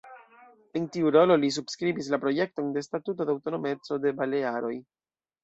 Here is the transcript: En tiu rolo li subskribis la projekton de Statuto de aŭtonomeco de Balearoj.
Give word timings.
En 0.79 0.85
tiu 0.95 1.11
rolo 1.15 1.35
li 1.41 1.51
subskribis 1.57 2.09
la 2.15 2.19
projekton 2.23 2.73
de 2.79 2.83
Statuto 2.87 3.29
de 3.33 3.37
aŭtonomeco 3.37 4.01
de 4.09 4.17
Balearoj. 4.23 4.75